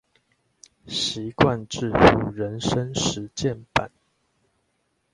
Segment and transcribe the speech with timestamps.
[0.87, 3.91] 習慣致富人生實踐版